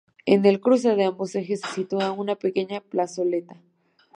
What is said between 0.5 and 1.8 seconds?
cruce entre ambos ejes se